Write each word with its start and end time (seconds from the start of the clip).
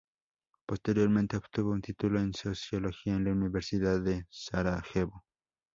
Posteriormente, 0.65 1.37
obtuvo 1.37 1.69
un 1.73 1.81
título 1.83 2.19
en 2.19 2.33
Sociología 2.33 3.13
en 3.13 3.23
la 3.25 3.33
Universidad 3.33 4.01
de 4.01 4.25
Sarajevo. 4.31 5.23